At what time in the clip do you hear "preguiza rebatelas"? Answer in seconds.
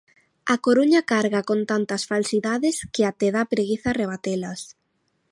3.53-4.59